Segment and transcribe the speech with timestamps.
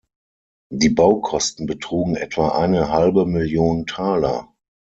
[0.73, 4.51] Die Baukosten betrugen etwa eine halbe Million Taler.